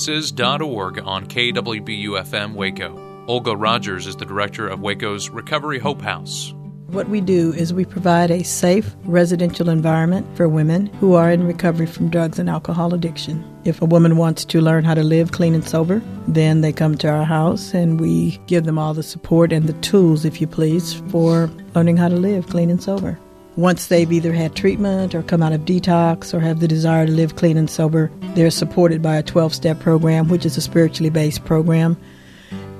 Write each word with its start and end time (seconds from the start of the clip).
This 0.00 0.32
is 0.32 0.32
.org 0.40 0.98
on 1.04 1.26
KWBU 1.26 2.22
FM 2.24 2.54
Waco. 2.54 3.26
Olga 3.28 3.54
Rogers 3.54 4.06
is 4.06 4.16
the 4.16 4.24
director 4.24 4.66
of 4.66 4.80
Waco's 4.80 5.28
Recovery 5.28 5.78
Hope 5.78 6.00
House. 6.00 6.54
What 6.86 7.10
we 7.10 7.20
do 7.20 7.52
is 7.52 7.74
we 7.74 7.84
provide 7.84 8.30
a 8.30 8.42
safe 8.42 8.96
residential 9.04 9.68
environment 9.68 10.26
for 10.38 10.48
women 10.48 10.86
who 11.00 11.12
are 11.12 11.30
in 11.30 11.46
recovery 11.46 11.84
from 11.84 12.08
drugs 12.08 12.38
and 12.38 12.48
alcohol 12.48 12.94
addiction. 12.94 13.44
If 13.64 13.82
a 13.82 13.84
woman 13.84 14.16
wants 14.16 14.46
to 14.46 14.62
learn 14.62 14.84
how 14.84 14.94
to 14.94 15.02
live 15.02 15.32
clean 15.32 15.54
and 15.54 15.68
sober, 15.68 16.00
then 16.26 16.62
they 16.62 16.72
come 16.72 16.96
to 16.96 17.08
our 17.08 17.24
house 17.24 17.74
and 17.74 18.00
we 18.00 18.38
give 18.46 18.64
them 18.64 18.78
all 18.78 18.94
the 18.94 19.02
support 19.02 19.52
and 19.52 19.66
the 19.66 19.74
tools, 19.82 20.24
if 20.24 20.40
you 20.40 20.46
please, 20.46 20.94
for 21.10 21.50
learning 21.74 21.98
how 21.98 22.08
to 22.08 22.16
live 22.16 22.46
clean 22.46 22.70
and 22.70 22.82
sober. 22.82 23.18
Once 23.56 23.86
they've 23.86 24.12
either 24.12 24.32
had 24.32 24.54
treatment 24.54 25.14
or 25.14 25.22
come 25.22 25.42
out 25.42 25.52
of 25.52 25.62
detox 25.62 26.32
or 26.32 26.40
have 26.40 26.60
the 26.60 26.68
desire 26.68 27.06
to 27.06 27.12
live 27.12 27.36
clean 27.36 27.56
and 27.56 27.68
sober, 27.68 28.10
they're 28.34 28.50
supported 28.50 29.02
by 29.02 29.16
a 29.16 29.22
12 29.22 29.54
step 29.54 29.80
program, 29.80 30.28
which 30.28 30.46
is 30.46 30.56
a 30.56 30.60
spiritually 30.60 31.10
based 31.10 31.44
program 31.44 31.96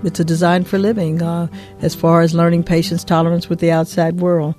it's 0.03 0.21
a 0.21 0.25
design 0.25 0.65
for 0.65 0.79
living 0.79 1.23
uh, 1.23 1.49
as 1.83 1.95
far 1.95 2.23
as 2.23 2.35
learning 2.35 2.65
patience 2.65 3.05
tolerance 3.05 3.49
with 3.49 3.61
the 3.61 3.71
outside 3.71 4.21
world. 4.21 4.55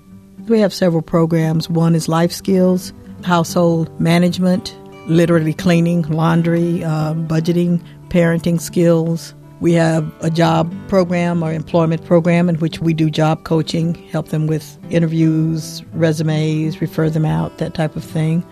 We 0.48 0.60
have 0.60 0.74
several 0.74 1.02
programs. 1.02 1.70
One 1.70 1.96
is 1.96 2.08
life 2.08 2.32
skills, 2.32 2.94
household 3.24 4.00
management, 4.00 4.78
literally 5.08 5.54
cleaning, 5.54 6.04
laundry, 6.04 6.84
uh, 6.84 7.14
budgeting, 7.14 7.84
parenting 8.10 8.60
skills. 8.60 9.34
We 9.62 9.74
have 9.74 10.12
a 10.22 10.32
job 10.32 10.74
program 10.88 11.44
or 11.44 11.54
employment 11.54 12.04
program 12.04 12.50
in 12.50 12.56
which 12.56 12.80
we 12.80 12.96
do 12.96 13.12
job 13.12 13.44
coaching, 13.44 13.94
help 13.94 14.30
them 14.30 14.48
with 14.48 14.76
interviews, 14.90 15.84
resumes, 15.94 16.82
refer 16.82 17.12
them 17.12 17.26
out, 17.26 17.60
that 17.60 17.76
type 17.76 17.96
of 17.96 18.04
thing. 18.04 18.44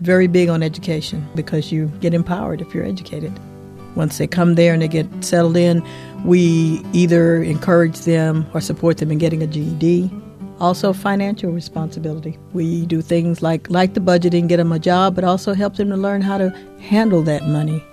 Very 0.00 0.26
big 0.26 0.48
on 0.48 0.62
education 0.62 1.28
because 1.34 1.70
you 1.70 1.88
get 2.00 2.14
empowered 2.14 2.62
if 2.62 2.72
you're 2.72 2.86
educated. 2.86 3.38
Once 3.94 4.16
they 4.16 4.26
come 4.26 4.54
there 4.54 4.72
and 4.72 4.80
they 4.80 4.88
get 4.88 5.06
settled 5.22 5.56
in, 5.56 5.86
we 6.24 6.82
either 6.94 7.42
encourage 7.42 7.98
them 8.00 8.46
or 8.54 8.62
support 8.62 8.96
them 8.96 9.10
in 9.10 9.18
getting 9.18 9.42
a 9.42 9.46
GED. 9.46 10.10
Also, 10.60 10.94
financial 10.94 11.52
responsibility. 11.52 12.38
We 12.54 12.86
do 12.86 13.02
things 13.02 13.42
like 13.42 13.68
like 13.68 13.92
the 13.92 14.00
budgeting, 14.00 14.48
get 14.48 14.56
them 14.56 14.72
a 14.72 14.78
job, 14.78 15.14
but 15.14 15.24
also 15.24 15.52
help 15.52 15.76
them 15.76 15.90
to 15.90 15.96
learn 15.96 16.22
how 16.22 16.38
to 16.38 16.48
handle 16.80 17.22
that 17.24 17.46
money. 17.46 17.84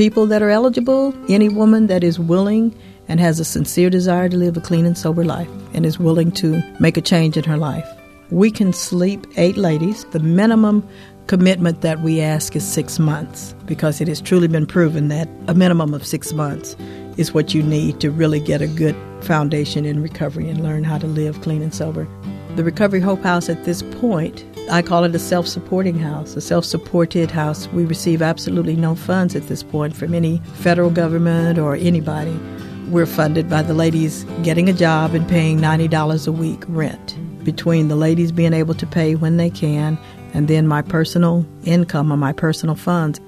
People 0.00 0.24
that 0.28 0.40
are 0.40 0.48
eligible, 0.48 1.14
any 1.28 1.50
woman 1.50 1.86
that 1.88 2.02
is 2.02 2.18
willing 2.18 2.74
and 3.06 3.20
has 3.20 3.38
a 3.38 3.44
sincere 3.44 3.90
desire 3.90 4.30
to 4.30 4.36
live 4.38 4.56
a 4.56 4.60
clean 4.62 4.86
and 4.86 4.96
sober 4.96 5.26
life 5.26 5.46
and 5.74 5.84
is 5.84 5.98
willing 5.98 6.32
to 6.32 6.62
make 6.80 6.96
a 6.96 7.02
change 7.02 7.36
in 7.36 7.44
her 7.44 7.58
life. 7.58 7.86
We 8.30 8.50
can 8.50 8.72
sleep 8.72 9.26
eight 9.36 9.58
ladies. 9.58 10.06
The 10.06 10.20
minimum 10.20 10.88
commitment 11.26 11.82
that 11.82 12.00
we 12.00 12.22
ask 12.22 12.56
is 12.56 12.66
six 12.66 12.98
months 12.98 13.54
because 13.66 14.00
it 14.00 14.08
has 14.08 14.22
truly 14.22 14.48
been 14.48 14.64
proven 14.64 15.08
that 15.08 15.28
a 15.48 15.54
minimum 15.54 15.92
of 15.92 16.06
six 16.06 16.32
months 16.32 16.76
is 17.18 17.34
what 17.34 17.52
you 17.52 17.62
need 17.62 18.00
to 18.00 18.10
really 18.10 18.40
get 18.40 18.62
a 18.62 18.68
good 18.68 18.96
foundation 19.20 19.84
in 19.84 20.02
recovery 20.02 20.48
and 20.48 20.62
learn 20.62 20.82
how 20.82 20.96
to 20.96 21.06
live 21.06 21.38
clean 21.42 21.60
and 21.60 21.74
sober. 21.74 22.08
The 22.56 22.64
Recovery 22.64 23.00
Hope 23.00 23.22
House 23.22 23.48
at 23.48 23.64
this 23.64 23.80
point, 23.80 24.44
I 24.70 24.82
call 24.82 25.04
it 25.04 25.14
a 25.14 25.20
self 25.20 25.46
supporting 25.46 25.98
house, 25.98 26.34
a 26.34 26.40
self 26.40 26.64
supported 26.64 27.30
house. 27.30 27.68
We 27.68 27.84
receive 27.84 28.22
absolutely 28.22 28.74
no 28.74 28.96
funds 28.96 29.36
at 29.36 29.46
this 29.46 29.62
point 29.62 29.94
from 29.94 30.14
any 30.14 30.38
federal 30.54 30.90
government 30.90 31.60
or 31.60 31.76
anybody. 31.76 32.36
We're 32.88 33.06
funded 33.06 33.48
by 33.48 33.62
the 33.62 33.72
ladies 33.72 34.24
getting 34.42 34.68
a 34.68 34.72
job 34.72 35.14
and 35.14 35.28
paying 35.28 35.60
$90 35.60 36.26
a 36.26 36.32
week 36.32 36.64
rent. 36.66 37.16
Between 37.44 37.86
the 37.86 37.96
ladies 37.96 38.32
being 38.32 38.52
able 38.52 38.74
to 38.74 38.86
pay 38.86 39.14
when 39.14 39.36
they 39.36 39.48
can 39.48 39.96
and 40.34 40.48
then 40.48 40.66
my 40.66 40.82
personal 40.82 41.46
income 41.64 42.12
or 42.12 42.16
my 42.16 42.32
personal 42.32 42.74
funds. 42.74 43.20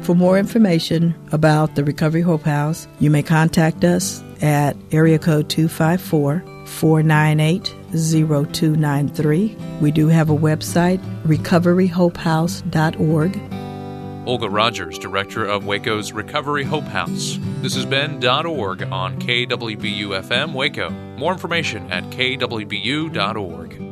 For 0.00 0.14
more 0.14 0.38
information 0.38 1.14
about 1.32 1.74
the 1.74 1.84
Recovery 1.84 2.22
Hope 2.22 2.44
House, 2.44 2.88
you 2.98 3.10
may 3.10 3.22
contact 3.22 3.84
us 3.84 4.24
at 4.40 4.74
area 4.90 5.18
code 5.18 5.50
254 5.50 6.42
498 6.66 7.81
0293. 7.92 9.56
We 9.80 9.90
do 9.90 10.08
have 10.08 10.30
a 10.30 10.36
website, 10.36 11.00
recoveryhopehouse.org. 11.24 13.40
Olga 14.24 14.48
Rogers, 14.48 14.98
Director 14.98 15.44
of 15.44 15.66
Waco's 15.66 16.12
Recovery 16.12 16.62
Hope 16.62 16.84
House. 16.84 17.40
This 17.60 17.74
has 17.74 17.84
been 17.84 18.24
.org 18.24 18.84
on 18.84 19.20
KWBU 19.20 20.22
FM 20.22 20.52
Waco. 20.52 20.90
More 21.18 21.32
information 21.32 21.90
at 21.90 22.04
kwbu.org. 22.04 23.91